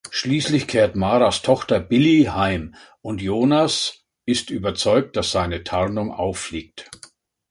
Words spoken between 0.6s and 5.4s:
kehrt Maras Tochter Billie heim, und Jonas ist überzeugt, dass